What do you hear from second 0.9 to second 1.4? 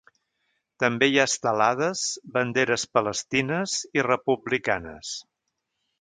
hi ha